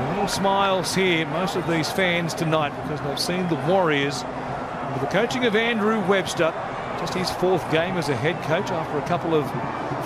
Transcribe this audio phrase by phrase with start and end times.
[0.00, 5.10] All smiles here, most of these fans tonight, because they've seen the Warriors under the
[5.10, 6.52] coaching of Andrew Webster.
[6.98, 9.50] Just his fourth game as a head coach after a couple of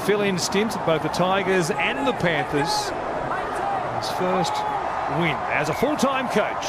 [0.04, 2.90] fill-in stints at both the Tigers and the Panthers.
[3.98, 4.52] His first
[5.18, 6.66] win as a full-time coach.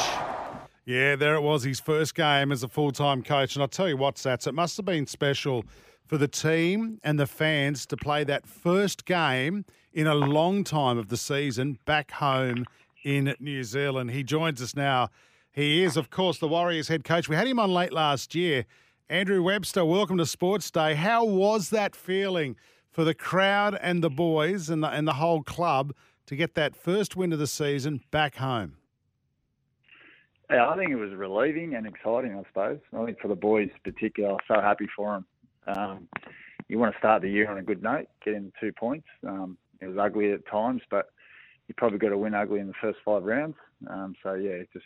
[0.84, 3.56] Yeah, there it was, his first game as a full time coach.
[3.56, 5.64] And I'll tell you what, Sats, it must have been special
[6.06, 10.96] for the team and the fans to play that first game in a long time
[10.96, 12.64] of the season back home
[13.06, 14.10] in New Zealand.
[14.10, 15.10] He joins us now.
[15.52, 17.28] He is, of course, the Warriors head coach.
[17.28, 18.66] We had him on late last year.
[19.08, 20.94] Andrew Webster, welcome to Sports Day.
[20.94, 22.56] How was that feeling
[22.90, 25.94] for the crowd and the boys and the, and the whole club
[26.26, 28.76] to get that first win of the season back home?
[30.50, 32.80] Yeah, I think it was relieving and exciting, I suppose.
[32.92, 35.76] I think for the boys in particular, I was so happy for them.
[35.76, 36.08] Um,
[36.66, 39.06] you want to start the year on a good note, get in two points.
[39.24, 41.06] Um, it was ugly at times, but
[41.68, 43.56] you probably got to win ugly in the first five rounds.
[43.88, 44.84] Um, so yeah, just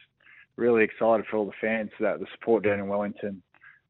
[0.56, 3.42] really excited for all the fans that the support down in Wellington.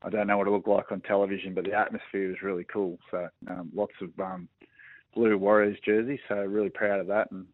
[0.03, 2.99] I don't know what it looked like on television, but the atmosphere was really cool.
[3.11, 4.49] So um, lots of um,
[5.15, 6.21] blue Warriors jerseys.
[6.29, 7.47] So really proud of that, and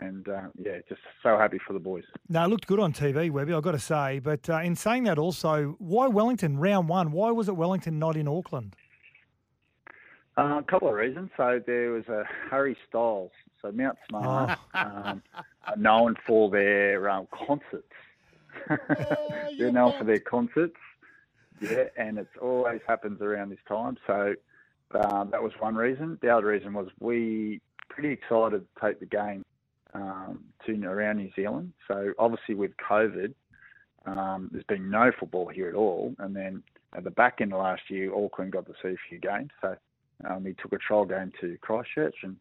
[0.00, 2.04] and uh, yeah, just so happy for the boys.
[2.28, 4.18] No, it looked good on TV, Webby, I've got to say.
[4.18, 7.12] But uh, in saying that also, why Wellington, round one?
[7.12, 8.76] Why was it Wellington, not in Auckland?
[10.40, 11.28] Uh, a couple of reasons.
[11.36, 13.30] So there was a Harry Styles.
[13.60, 15.22] So Mount Smart um,
[15.66, 17.92] are known for their um, concerts.
[19.58, 20.76] They're known for their concerts.
[21.60, 23.98] Yeah, and it always happens around this time.
[24.06, 24.34] So
[24.94, 26.18] um, that was one reason.
[26.22, 29.44] The other reason was we pretty excited to take the game
[29.92, 31.74] um, to around New Zealand.
[31.86, 33.34] So obviously with COVID,
[34.06, 36.14] um, there's been no football here at all.
[36.18, 36.62] And then
[36.96, 39.50] at the back end of last year, Auckland got to see a few games.
[39.60, 39.76] So
[40.28, 42.36] um, we took a trial game to Christchurch and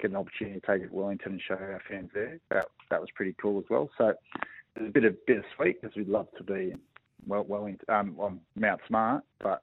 [0.00, 2.38] get an opportunity to take it to Wellington and show our fans there.
[2.50, 3.90] That that was pretty cool as well.
[3.98, 6.80] So it was a bit of bittersweet because we'd love to be in
[7.26, 9.62] well, Wellington, um, on Mount Smart, but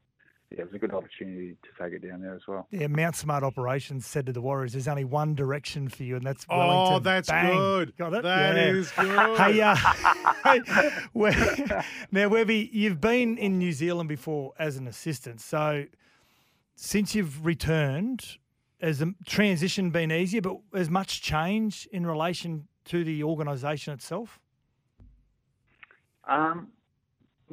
[0.51, 2.67] yeah, it was a good opportunity to take it down there as well.
[2.71, 6.25] Yeah, Mount Smart Operations said to the Warriors, "There's only one direction for you, and
[6.25, 7.57] that's Wellington." Oh, that's Bang.
[7.57, 7.97] good.
[7.97, 8.23] Got it.
[8.23, 8.67] That yeah.
[8.67, 9.37] is good.
[9.37, 9.75] Hey, uh,
[10.43, 11.33] hey, we-
[12.11, 15.85] now Webby, you've been in New Zealand before as an assistant, so
[16.77, 18.37] since you've returned,
[18.79, 20.41] has the transition been easier?
[20.41, 24.39] But has much change in relation to the organisation itself?
[26.27, 26.69] Um,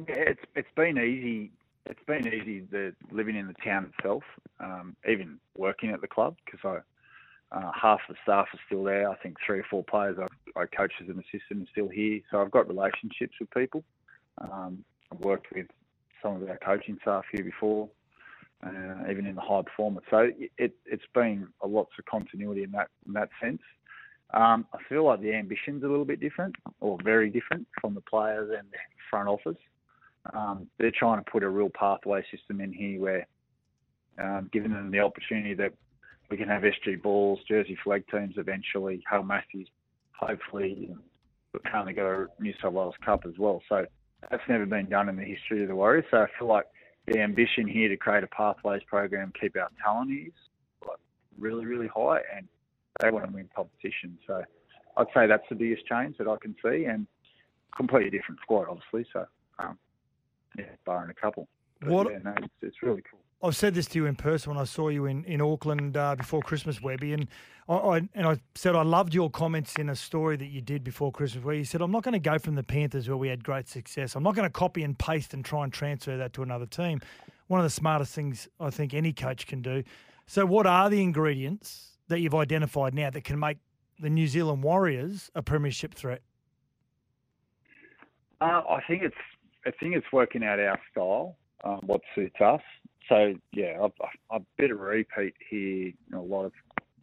[0.07, 1.51] yeah, it's it's been easy.
[1.87, 4.23] It's been easy the living in the town itself,
[4.59, 9.09] um, even working at the club because I uh, half the staff are still there.
[9.09, 12.19] I think three or four players I, I coach as an assistant are still here,
[12.29, 13.83] so I've got relationships with people.
[14.39, 15.67] Um, I've worked with
[16.21, 17.89] some of our coaching staff here before,
[18.65, 20.05] uh, even in the high performance.
[20.09, 23.61] So it it's been a lots of continuity in that in that sense.
[24.33, 28.01] Um, I feel like the ambition's a little bit different, or very different, from the
[28.01, 28.77] players and the
[29.09, 29.57] front office.
[30.33, 33.27] Um, they're trying to put a real pathway system in here where,
[34.17, 35.73] um, giving them the opportunity that
[36.31, 39.69] we can have SG balls, Jersey Flegg teams eventually, Harold Matthews,
[40.19, 40.95] hopefully,
[41.53, 43.61] we're currently got a New South Wales Cup as well.
[43.69, 43.85] So
[44.29, 46.05] that's never been done in the history of the Warriors.
[46.09, 46.65] So I feel like
[47.07, 50.33] the ambition here to create a pathways program, keep our talent is
[50.87, 50.97] like
[51.37, 52.47] really, really high, and
[52.99, 54.17] they want to win competition.
[54.25, 54.43] So
[54.97, 57.05] I'd say that's the biggest change that I can see, and
[57.75, 59.05] completely different squad, obviously.
[59.13, 59.25] So
[59.59, 59.77] um,
[60.57, 61.47] yeah, barring a couple.
[61.81, 63.19] But What- Yeah, no, it's, it's really cool.
[63.43, 66.15] I've said this to you in person when I saw you in, in Auckland uh,
[66.15, 67.27] before Christmas, Webby, and
[67.67, 70.83] I, I and I said I loved your comments in a story that you did
[70.83, 73.27] before Christmas, where you said I'm not going to go from the Panthers where we
[73.27, 74.15] had great success.
[74.15, 77.01] I'm not going to copy and paste and try and transfer that to another team.
[77.47, 79.83] One of the smartest things I think any coach can do.
[80.27, 83.57] So, what are the ingredients that you've identified now that can make
[83.99, 86.21] the New Zealand Warriors a premiership threat?
[88.41, 89.15] Uh, I think it's
[89.65, 92.61] I think it's working out our style, um, what suits us.
[93.09, 93.91] So yeah, I've,
[94.31, 95.91] a bit of repeat here.
[96.13, 96.53] a lot of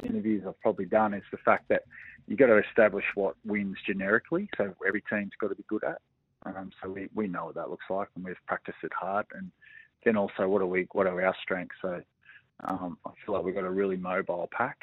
[0.02, 1.82] interviews I've probably done is the fact that
[2.26, 4.48] you got to establish what wins generically.
[4.56, 6.00] So every team's got to be good at.
[6.44, 9.26] Um, so we, we know what that looks like, and we've practiced it hard.
[9.34, 9.50] And
[10.04, 11.76] then also what are we what are our strengths?
[11.82, 12.00] So
[12.64, 14.78] um, I feel like we've got a really mobile pack,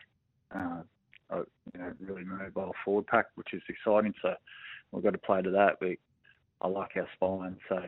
[0.55, 0.81] uh,
[1.31, 1.37] a,
[1.73, 4.13] you know, really mobile forward pack, which is exciting.
[4.21, 4.35] So
[4.91, 5.77] we've got to play to that.
[5.81, 5.97] We
[6.61, 7.81] I like our spine, so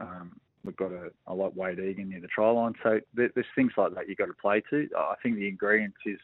[0.00, 2.74] um, we've got a like Wayde Egan near the try line.
[2.82, 4.88] So there, there's things like that you've got to play to.
[4.96, 6.18] I think the ingredients is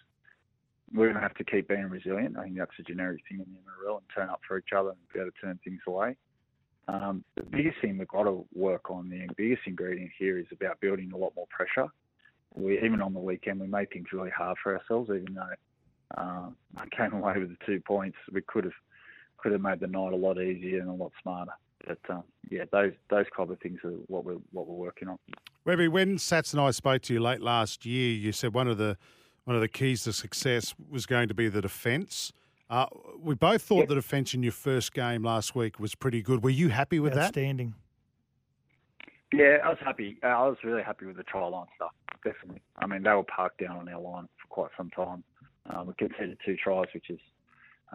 [0.92, 2.36] we're going to have to keep being resilient.
[2.38, 4.90] I think that's a generic thing in the NRL and turn up for each other
[4.90, 6.16] and be able to turn things away.
[6.86, 10.80] Um, the biggest thing we've got to work on, the biggest ingredient here is about
[10.80, 11.88] building a lot more pressure.
[12.54, 16.48] We even on the weekend we made things really hard for ourselves, even though uh,
[16.76, 18.16] I came away with the two points.
[18.32, 18.74] We could have
[19.38, 21.52] could have made the night a lot easier and a lot smarter.
[21.86, 25.18] But um, yeah, those those kind of things are what we're what we're working on.
[25.64, 28.78] Webby, when Sats and I spoke to you late last year, you said one of
[28.78, 28.96] the
[29.44, 32.32] one of the keys to success was going to be the defence.
[32.70, 32.86] Uh,
[33.20, 33.88] we both thought yep.
[33.88, 36.42] the defence in your first game last week was pretty good.
[36.42, 37.74] Were you happy with Outstanding.
[39.32, 39.38] that?
[39.38, 40.18] Yeah, I was happy.
[40.22, 41.92] Uh, I was really happy with the try line stuff.
[42.24, 42.62] Definitely.
[42.78, 45.24] I mean, they were parked down on our line for quite some time.
[45.68, 47.18] Uh, we conceded two tries, which is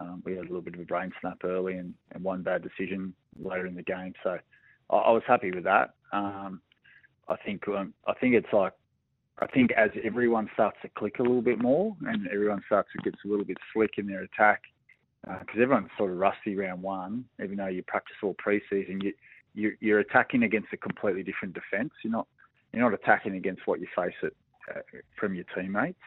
[0.00, 2.62] um, we had a little bit of a brain snap early and, and one bad
[2.68, 4.14] decision later in the game.
[4.24, 4.38] So
[4.90, 5.94] I, I was happy with that.
[6.12, 6.60] Um,
[7.28, 8.72] I think um, I think it's like
[9.38, 13.02] I think as everyone starts to click a little bit more and everyone starts to
[13.02, 14.60] get a little bit slick in their attack,
[15.22, 19.12] because uh, everyone's sort of rusty round one, even though you practice all preseason, you,
[19.54, 21.92] you you're attacking against a completely different defence.
[22.02, 22.26] You're not
[22.72, 24.34] you're not attacking against what you face it
[24.70, 24.80] uh,
[25.18, 26.04] from your teammates.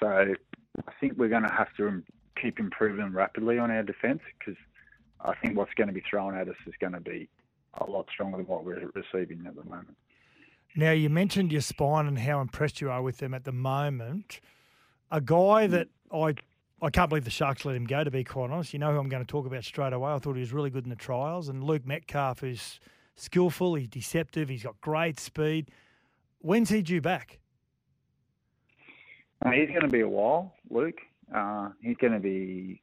[0.00, 2.02] So I think we're going to have to
[2.40, 4.60] keep improving rapidly on our defence because
[5.20, 7.28] I think what's going to be thrown at us is going to be
[7.74, 9.96] a lot stronger than what we're receiving at the moment.
[10.74, 14.40] Now, you mentioned your spine and how impressed you are with them at the moment.
[15.10, 16.34] A guy that I
[16.80, 18.72] I can't believe the Sharks let him go, to be quite honest.
[18.72, 20.10] You know who I'm going to talk about straight away.
[20.10, 21.48] I thought he was really good in the trials.
[21.48, 22.80] And Luke Metcalf, who's
[23.14, 25.70] skillful, he's deceptive, he's got great speed.
[26.40, 27.38] When's he due back?
[29.46, 31.00] Uh, he's going to be a while, Luke.
[31.34, 32.80] Uh, he's going to be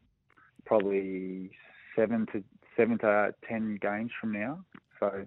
[0.66, 1.51] probably
[1.96, 2.44] seven to
[2.75, 4.60] seven to ten games from now.
[5.00, 5.25] So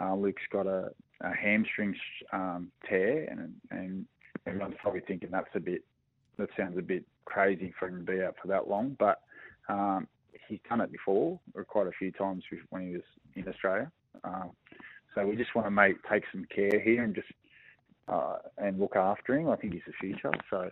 [0.00, 0.90] uh, Luke's got a
[1.20, 1.94] a hamstring
[2.32, 4.06] um, tear, and and
[4.46, 5.82] everyone's probably thinking that's a bit
[6.38, 9.20] that sounds a bit crazy for him to be out for that long, but
[9.68, 10.06] um,
[10.48, 13.02] he's done it before, or quite a few times when he was
[13.34, 13.90] in Australia.
[14.24, 14.50] Um,
[15.14, 17.28] so we just want to make take some care here and just
[18.08, 19.48] uh, and look after him.
[19.48, 20.32] I think he's the future.
[20.50, 20.70] So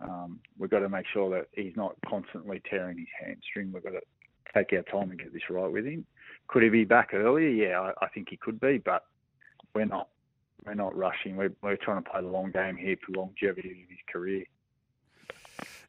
[0.00, 3.72] um, we've got to make sure that he's not constantly tearing his hamstring.
[3.72, 4.00] We've got to
[4.54, 6.04] take our time and get this right with him.
[6.48, 7.48] Could he be back earlier?
[7.48, 9.04] Yeah, I, I think he could be, but
[9.74, 10.08] we're not
[10.66, 11.36] we're not rushing.
[11.36, 14.44] We're, we're trying to play the long game here for longevity of his career.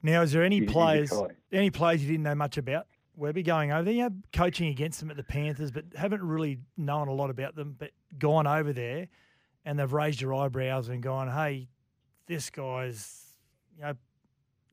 [0.01, 1.11] Now, is there any players
[1.51, 2.87] any players you didn't know much about?
[3.17, 6.59] Webby going over there, you know, coaching against them at the Panthers, but haven't really
[6.77, 9.07] known a lot about them, but gone over there
[9.65, 11.67] and they've raised your eyebrows and gone, hey,
[12.27, 13.20] this guy's,
[13.81, 13.93] you know,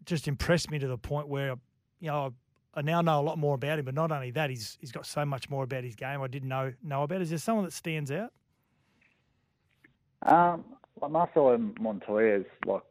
[0.04, 1.56] just impressed me to the point where,
[2.00, 2.34] you know,
[2.74, 3.84] I now know a lot more about him.
[3.84, 6.48] But not only that, he's he's got so much more about his game I didn't
[6.48, 7.22] know know about.
[7.22, 8.32] Is there someone that stands out?
[10.22, 10.64] Um,
[11.00, 12.82] like Marcelo Montoya is like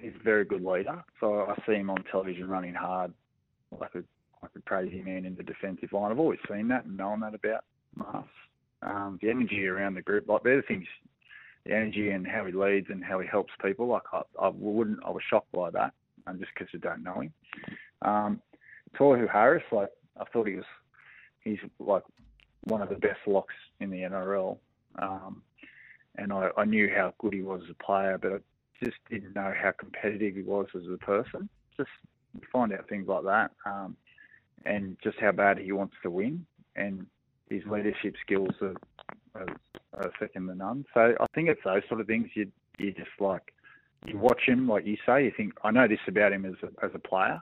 [0.00, 1.02] he's a very good leader.
[1.20, 3.12] So I see him on television running hard,
[3.72, 4.04] like a
[4.42, 6.12] like a crazy man in the defensive line.
[6.12, 7.64] I've always seen that and known that about
[7.96, 8.24] Mars.
[8.80, 10.86] Um, the energy around the group, like they're the things,
[11.68, 13.86] the energy and how he leads and how he helps people.
[13.86, 15.92] Like I, I wouldn't, I was shocked by that,
[16.26, 17.32] and just because I don't know him.
[18.02, 18.42] Um,
[18.98, 20.64] Tohu Harris, like I thought he was,
[21.44, 22.04] he's like
[22.64, 24.58] one of the best locks in the NRL.
[24.98, 25.42] Um,
[26.16, 28.38] and I, I knew how good he was as a player, but I
[28.84, 31.48] just didn't know how competitive he was as a person.
[31.76, 31.90] Just
[32.50, 33.96] find out things like that, um,
[34.64, 37.06] and just how bad he wants to win, and
[37.50, 38.74] his leadership skills are,
[39.34, 39.46] are
[40.18, 40.84] second to none.
[40.94, 43.52] So I think it's those sort of things you you just like
[44.06, 46.84] you watch him, like you say, you think I know this about him as a,
[46.84, 47.40] as a player,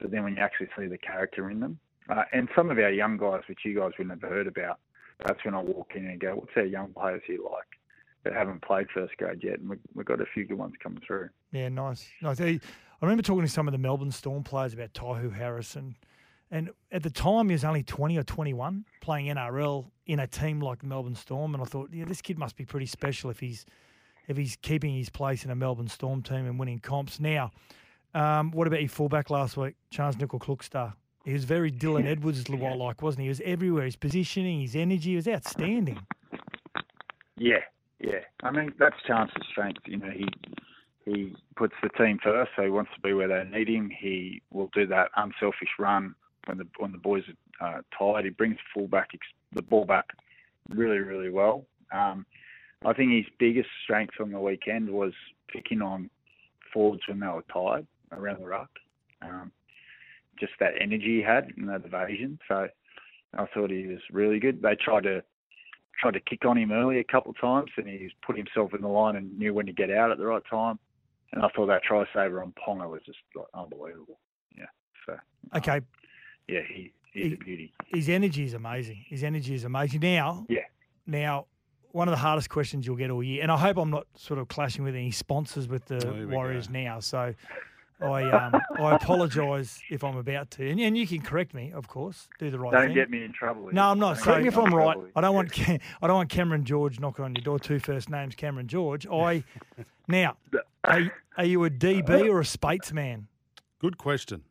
[0.00, 2.90] but then when you actually see the character in them, uh, and some of our
[2.90, 4.78] young guys, which you guys would never heard about,
[5.26, 7.66] that's when I walk in and go, "What's our young players here like?"
[8.26, 11.00] that haven't played first grade yet, and we, have got a few good ones coming
[11.06, 11.28] through.
[11.52, 12.40] Yeah, nice, nice.
[12.40, 12.58] I
[13.00, 15.96] remember talking to some of the Melbourne Storm players about Tohu Harrison,
[16.50, 20.60] and at the time he was only twenty or twenty-one, playing NRL in a team
[20.60, 23.66] like Melbourne Storm, and I thought, yeah, this kid must be pretty special if he's
[24.28, 27.20] if he's keeping his place in a Melbourne Storm team and winning comps.
[27.20, 27.50] Now,
[28.14, 30.94] um, what about your fullback last week, Charnze Nicoll-Klokstad?
[31.24, 33.24] He was very Dylan Edwards like, wasn't he?
[33.24, 33.84] He was everywhere.
[33.84, 35.98] His positioning, his energy was outstanding.
[37.36, 37.58] Yeah,
[37.98, 39.80] yeah, I mean that's Charnze's strength.
[39.86, 40.28] You know, he
[41.04, 43.90] he puts the team first, so he wants to be where they need him.
[43.90, 46.14] He will do that unselfish run
[46.46, 47.24] when the when the boys
[47.60, 48.24] are uh, tired.
[48.24, 50.06] He brings the ball back
[50.70, 51.66] really really well.
[51.92, 52.26] Um,
[52.84, 55.12] I think his biggest strength on the weekend was
[55.48, 56.10] picking on
[56.72, 58.70] forwards when they were tired around the ruck.
[59.22, 59.50] Um,
[60.38, 62.38] just that energy he had and that evasion.
[62.46, 62.68] So
[63.34, 64.62] I thought he was really good.
[64.62, 65.22] They tried to
[66.00, 68.82] tried to kick on him early a couple of times, and he put himself in
[68.82, 70.78] the line and knew when to get out at the right time.
[71.32, 74.18] And I thought that try saver on Ponga was just like unbelievable.
[74.56, 74.66] Yeah.
[75.06, 75.16] So
[75.56, 75.80] Okay,
[76.48, 77.72] yeah, he he's He- a beauty.
[77.86, 79.04] his energy is amazing.
[79.08, 80.00] His energy is amazing.
[80.00, 80.60] Now, Yeah.
[81.06, 81.46] now,
[81.92, 84.38] one of the hardest questions you'll get all year, and I hope I'm not sort
[84.38, 86.72] of clashing with any sponsors with the Oh, Warriors go.
[86.74, 87.00] now.
[87.00, 87.34] So
[87.98, 91.88] I um, I apologise if I'm about to, and, and you can correct me, of
[91.88, 92.28] course.
[92.38, 92.80] Do the right thing.
[92.88, 93.70] Don't get me in trouble.
[93.72, 94.16] No, I'm not.
[94.16, 94.98] Don't Correct me if I'm right.
[95.16, 95.78] I don't want Yeah.
[96.02, 97.58] I don't want Cameron George knocking on your door.
[97.58, 99.06] Two first names, Cameron George.
[99.06, 99.42] I
[100.06, 100.36] now
[100.84, 103.28] are, you- are you a DB or a Speight's man?
[103.78, 104.42] Good question.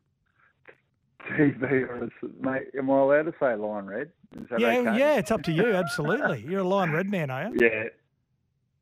[1.32, 2.08] TV or
[2.40, 4.10] mate, am I allowed to say Lion Red?
[4.40, 4.98] Is that Yeah, okay?
[4.98, 5.74] yeah, it's up to you.
[5.74, 7.58] Absolutely, you're a Lion Red man, are you?
[7.60, 7.84] Yeah.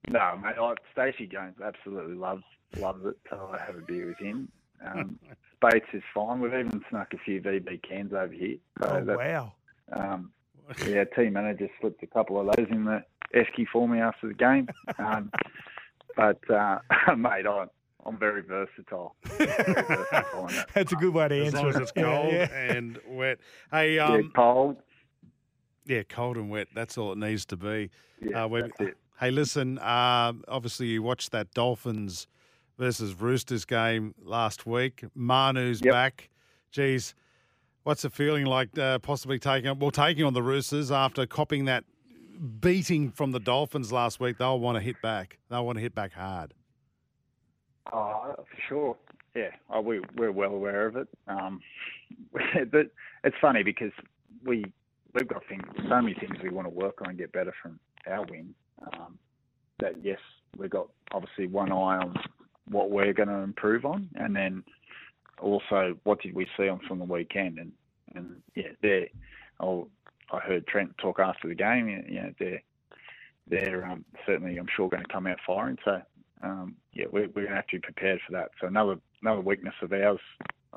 [0.08, 0.56] No, mate.
[0.60, 2.42] I, Stacey Jones absolutely loves
[2.78, 3.16] loves it.
[3.30, 4.48] So I have a beer with him.
[4.84, 5.18] Um,
[5.56, 6.40] Speight's is fine.
[6.40, 8.56] We've even snuck a few VB cans over here.
[8.80, 9.52] So Oh wow!
[9.92, 10.30] um,
[10.86, 13.02] yeah, team manager slipped a couple of those in the
[13.34, 14.68] esky for me after the game.
[14.98, 15.30] Um,
[16.16, 16.78] but uh,
[17.16, 17.64] mate, I,
[18.06, 19.16] I'm very versatile.
[19.25, 20.66] Very versatile that.
[20.75, 22.49] That's a good way to As answer long as it's cold yeah.
[22.54, 23.38] and wet.
[23.70, 24.76] Hey, yeah, um, cold.
[25.87, 26.68] yeah, cold and wet.
[26.75, 27.90] That's all it needs to be.
[28.20, 28.96] Yeah, Uh, we- that's it.
[29.20, 29.78] Hey, listen.
[29.78, 32.26] Um, obviously, you watched that Dolphins
[32.78, 35.04] versus Roosters game last week.
[35.14, 35.92] Manu's Yep.
[35.92, 36.30] back.
[36.73, 37.14] Geez,
[37.84, 38.76] what's the feeling like?
[38.76, 41.84] Uh, possibly taking well, taking on the Roosters after copying that
[42.61, 44.38] beating from the Dolphins last week.
[44.38, 45.38] They'll want to hit back.
[45.49, 46.52] They'll want to hit back hard.
[47.93, 48.97] Oh, for sure.
[49.35, 51.09] Yeah, oh, we, we're well aware of it.
[51.29, 51.61] Um,
[52.33, 52.91] but
[53.25, 53.93] it's funny because
[54.45, 54.64] we
[55.14, 57.79] we've got things, so many things we want to work on and get better from
[58.07, 58.55] our win.
[58.93, 59.19] Um,
[59.81, 60.19] that yes,
[60.57, 62.14] we've got obviously one eye on
[62.69, 64.62] what we're going to improve on, and then
[65.41, 67.73] also what did we see on from the weekend, and
[68.14, 69.09] and yeah, they're.
[69.61, 69.88] Oh,
[70.33, 71.88] I heard Trent talk after the game.
[71.88, 72.62] You know, they're
[73.47, 75.79] they're um, certainly, I'm sure, going to come out firing.
[75.85, 76.00] So
[76.44, 78.50] um, yeah, we're, we're going to have to be prepared for that.
[78.60, 80.20] So another another weakness of ours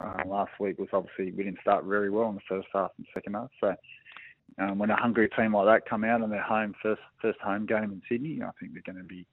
[0.01, 3.05] uh, last week was obviously we didn't start very well in the first half and
[3.13, 3.50] second half.
[3.59, 3.75] So
[4.59, 7.65] um, when a hungry team like that come out on their home first first home
[7.65, 9.25] game in Sydney, I think they're going to be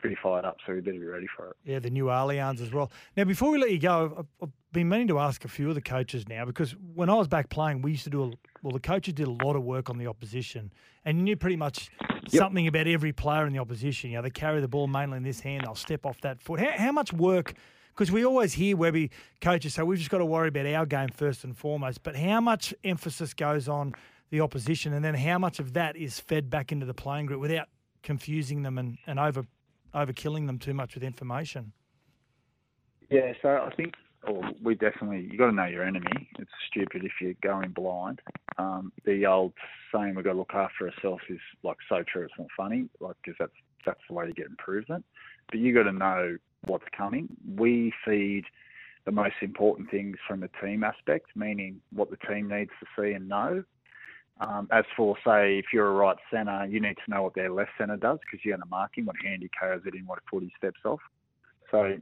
[0.00, 0.56] pretty fired up.
[0.66, 1.56] So we better be ready for it.
[1.64, 2.90] Yeah, the new Allianz as well.
[3.16, 5.74] Now, before we let you go, I've, I've been meaning to ask a few of
[5.74, 8.30] the coaches now because when I was back playing, we used to do a,
[8.62, 8.72] well.
[8.72, 10.72] The coaches did a lot of work on the opposition,
[11.04, 11.90] and you knew pretty much
[12.28, 14.10] something about every player in the opposition.
[14.10, 16.60] You know, they carry the ball mainly in this hand, they'll step off that foot.
[16.60, 17.54] How, how much work?
[17.88, 21.08] Because we always hear Webby coaches say we've just got to worry about our game
[21.08, 22.02] first and foremost.
[22.02, 23.94] But how much emphasis goes on
[24.30, 27.40] the opposition, and then how much of that is fed back into the playing group
[27.40, 27.68] without
[28.02, 29.44] confusing them and, and over
[29.94, 31.72] overkilling them too much with information?
[33.10, 33.94] Yeah, so I think
[34.26, 36.28] or we definitely you got to know your enemy.
[36.38, 38.20] It's stupid if you're going blind.
[38.58, 39.54] Um, the old
[39.94, 42.24] saying we've got to look after ourselves is like so true.
[42.24, 43.52] It's not funny, like because that's
[43.86, 45.04] that's the way to get improvement.
[45.48, 47.28] But you got to know what's coming.
[47.56, 48.44] We feed
[49.06, 53.12] the most important things from the team aspect, meaning what the team needs to see
[53.12, 53.64] and know.
[54.40, 57.50] Um, as for say, if you're a right centre, you need to know what their
[57.50, 60.06] left centre does because you're going to mark him, what hand he carries it in,
[60.06, 61.00] what foot he steps off.
[61.70, 61.98] So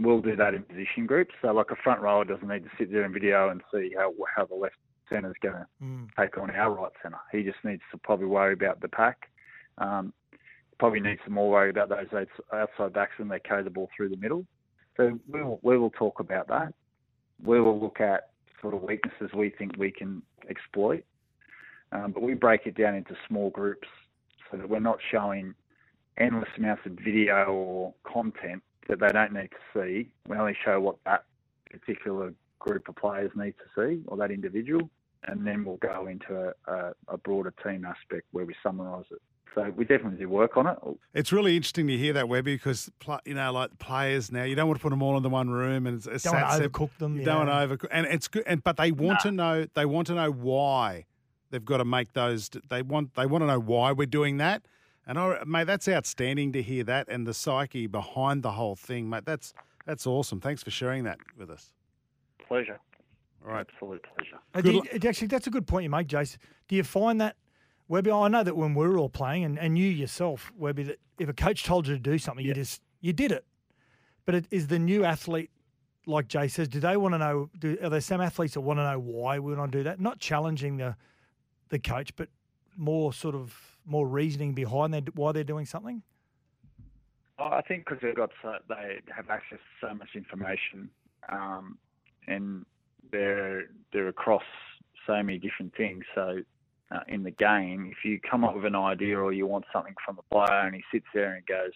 [0.00, 1.34] we'll do that in position groups.
[1.42, 4.12] So like a front rower doesn't need to sit there in video and see how
[4.34, 4.76] how the left
[5.10, 6.08] centre is going to Mm.
[6.18, 7.20] take on our right centre.
[7.30, 9.28] He just needs to probably worry about the pack.
[9.78, 10.12] Um,
[10.78, 14.08] probably needs to more worry about those outside backs when they carry the ball through
[14.08, 14.46] the middle.
[14.96, 16.72] So we will, we will talk about that.
[17.42, 18.30] We will look at
[18.62, 21.04] sort of weaknesses we think we can exploit.
[21.92, 23.88] Um, but we break it down into small groups
[24.50, 25.54] so that we're not showing
[26.18, 30.08] endless amounts of video or content that they don't need to see.
[30.28, 31.24] We only show what that
[31.70, 34.88] particular group of players need to see or that individual,
[35.24, 39.20] and then we'll go into a, a, a broader team aspect where we summarise it.
[39.54, 40.76] So we definitely do work on it.
[41.14, 42.90] It's really interesting to hear that, Webby, because
[43.24, 45.48] you know, like players now, you don't want to put them all in the one
[45.48, 47.16] room, and it's, it's Don't want to overcook them.
[47.16, 47.66] You don't yeah.
[47.66, 48.44] want to overcook, and it's good.
[48.46, 49.66] And but they want to know.
[49.72, 51.06] They want to know why
[51.50, 52.50] they've got to make those.
[52.68, 53.14] They want.
[53.14, 54.62] They want to know why we're doing that.
[55.06, 59.08] And I, mate, that's outstanding to hear that, and the psyche behind the whole thing,
[59.08, 59.24] mate.
[59.24, 60.40] That's that's awesome.
[60.40, 61.72] Thanks for sharing that with us.
[62.48, 62.80] Pleasure.
[63.46, 63.66] All right.
[63.72, 64.38] Absolute pleasure.
[64.54, 66.36] Uh, you- lu- actually, that's a good point you make, Jace.
[66.68, 67.36] Do you find that,
[67.86, 68.10] Webby?
[68.10, 71.28] I know that when we were all playing, and, and you yourself, Webby, that if
[71.28, 73.44] a coach told you to do something, you just you did it.
[74.24, 75.50] But it, is the new athlete,
[76.06, 77.48] like Jay says, do they want to know?
[77.56, 80.00] Do, are there some athletes that want to know why we want to do that?
[80.00, 80.96] Not challenging the
[81.68, 82.28] the coach, but
[82.76, 83.54] more sort of
[83.84, 86.02] more reasoning behind their, why they're doing something.
[87.38, 90.88] I think because they've got so, they have access to so much information,
[91.28, 91.78] um,
[92.26, 92.64] and
[93.12, 94.42] they're they're across
[95.06, 96.04] so many different things.
[96.14, 96.38] So
[96.90, 99.94] uh, in the game, if you come up with an idea or you want something
[100.04, 101.72] from a player, and he sits there and goes,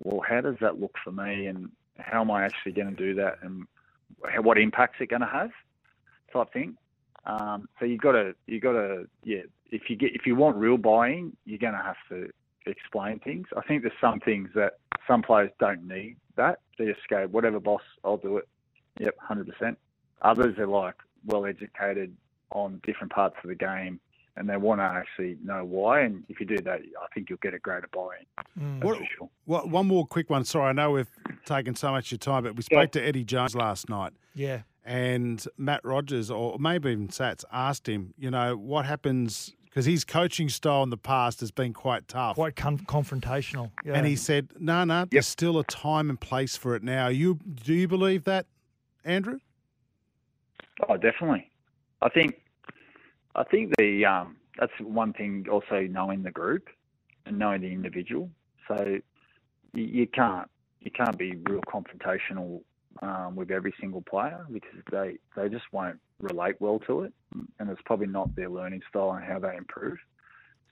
[0.00, 1.46] "Well, how does that look for me?
[1.46, 3.38] And how am I actually going to do that?
[3.42, 3.66] And
[4.42, 5.50] what impact's it going to have?"
[6.32, 6.76] Type thing.
[7.24, 9.42] Um, so you got to you got to yeah.
[9.70, 12.30] If you get if you want real buy-in, you're going to have to
[12.66, 13.46] explain things.
[13.56, 14.74] I think there's some things that
[15.06, 16.60] some players don't need that.
[16.78, 18.48] They just go, whatever boss, I'll do it.
[18.98, 19.78] Yep, hundred percent.
[20.22, 22.14] Others are like well educated
[22.50, 23.98] on different parts of the game
[24.36, 26.00] and they want to actually know why.
[26.00, 28.26] And if you do that, I think you'll get a greater buy-in.
[28.80, 29.28] That's What- sure.
[29.46, 30.44] Well, one more quick one.
[30.44, 31.10] Sorry, I know we've
[31.44, 33.00] taken so much of your time, but we spoke Yeah.
[33.00, 34.62] to Eddie Jones last night, Yeah.
[34.84, 40.04] And Matt Rogers, or maybe even Sats, asked him, you know, what happens because his
[40.04, 42.34] coaching style in the past has been quite tough.
[42.34, 43.70] Quite con- confrontational.
[43.84, 43.94] Yeah.
[43.94, 47.38] And he said, "No, no, there's still a time and place for it now." You
[47.64, 48.46] do you believe that,
[49.04, 49.38] Andrew?
[50.88, 51.50] Oh, definitely.
[52.02, 52.40] I think
[53.34, 55.46] I think the um, that's one thing.
[55.50, 56.68] Also knowing the group
[57.24, 58.30] and knowing the individual.
[58.68, 58.98] So
[59.72, 62.62] you, you can't you can't be real confrontational
[63.00, 67.12] um, with every single player because they they just won't relate well to it,
[67.58, 69.98] and it's probably not their learning style and how they improve.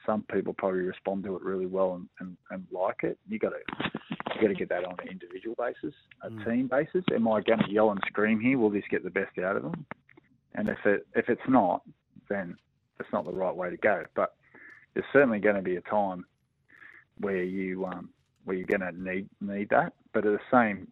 [0.07, 3.19] Some people probably respond to it really well and, and, and like it.
[3.29, 4.01] You got to
[4.35, 7.05] you got to get that on an individual basis, a team basis.
[7.15, 8.59] Am I going to yell and scream here?
[8.59, 9.87] Will this get the best out of them?
[10.55, 11.83] And if it if it's not,
[12.29, 12.57] then
[12.99, 14.05] it's not the right way to go.
[14.15, 14.35] But
[14.95, 16.25] there's certainly going to be a time
[17.19, 18.11] where you um,
[18.45, 19.93] where you're going to need need that.
[20.13, 20.89] But at the same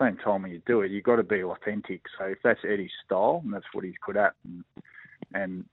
[0.00, 2.02] same time when you do it, you've got to be authentic.
[2.18, 4.64] So if that's Eddie's style and that's what he's good at, and,
[5.34, 5.64] and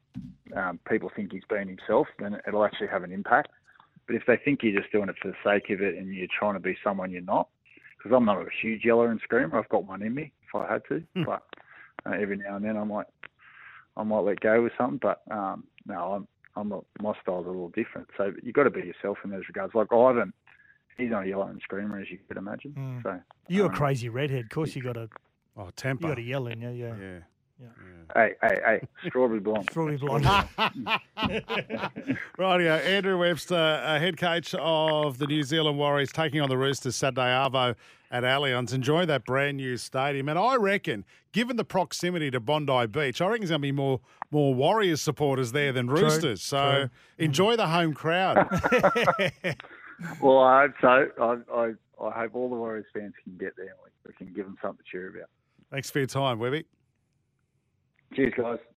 [0.55, 3.49] um, people think he's being himself, then it'll actually have an impact.
[4.05, 6.27] But if they think you're just doing it for the sake of it and you're
[6.37, 7.49] trying to be someone you're not,
[7.97, 10.71] because I'm not a huge yeller and screamer, I've got one in me if I
[10.71, 11.43] had to, but
[12.05, 13.07] uh, every now and then I might
[13.97, 14.99] I might let go with something.
[15.01, 18.07] But um, no, I'm I'm not, my style's a little different.
[18.17, 19.75] So you've got to be yourself in those regards.
[19.75, 20.33] Like Ivan,
[20.97, 22.73] he's not a yeller and screamer as you could imagine.
[22.77, 23.03] Mm.
[23.03, 24.45] So You're a um, crazy redhead.
[24.45, 25.09] Of course, you got to
[25.57, 26.61] Oh, you got to yell in.
[26.61, 26.93] Yeah, yeah.
[26.99, 27.19] yeah.
[28.13, 29.67] Hey, hey, hey, strawberry blonde.
[29.71, 30.23] Strawberry blonde.
[32.37, 36.95] Rightio, Andrew Webster, uh, head coach of the New Zealand Warriors, taking on the Roosters
[36.95, 37.75] Saturday Arvo
[38.11, 38.73] at Allianz.
[38.73, 43.27] Enjoy that brand new stadium, and I reckon, given the proximity to Bondi Beach, I
[43.27, 46.43] reckon there's going to be more more Warriors supporters there than Roosters.
[46.43, 46.89] so true.
[47.17, 48.47] enjoy the home crowd.
[50.21, 50.87] Well, I hope so.
[51.19, 51.73] I, I,
[52.05, 54.57] I hope all the Warriors fans can get there and we, we can give them
[54.61, 55.29] something to cheer about.
[55.71, 56.65] Thanks for your time, Webby.
[58.15, 58.59] Cheers, guys.